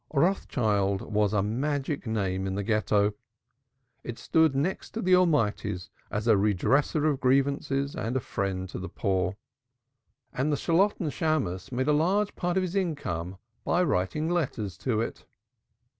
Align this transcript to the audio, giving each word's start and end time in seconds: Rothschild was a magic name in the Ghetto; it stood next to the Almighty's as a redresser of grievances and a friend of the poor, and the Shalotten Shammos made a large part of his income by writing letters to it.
Rothschild 0.15 1.13
was 1.13 1.31
a 1.31 1.43
magic 1.43 2.07
name 2.07 2.47
in 2.47 2.55
the 2.55 2.63
Ghetto; 2.63 3.13
it 4.03 4.17
stood 4.17 4.55
next 4.55 4.95
to 4.95 5.01
the 5.03 5.15
Almighty's 5.15 5.91
as 6.09 6.27
a 6.27 6.35
redresser 6.35 7.05
of 7.05 7.19
grievances 7.19 7.95
and 7.95 8.15
a 8.17 8.19
friend 8.19 8.73
of 8.73 8.81
the 8.81 8.89
poor, 8.89 9.37
and 10.33 10.51
the 10.51 10.57
Shalotten 10.57 11.11
Shammos 11.11 11.71
made 11.71 11.87
a 11.87 11.93
large 11.93 12.35
part 12.35 12.57
of 12.57 12.63
his 12.63 12.75
income 12.75 13.37
by 13.63 13.83
writing 13.83 14.27
letters 14.27 14.75
to 14.79 15.01
it. 15.01 15.23